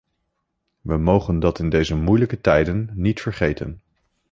[0.81, 3.81] We mogen dat in deze moeilijke tijden niet vergeten.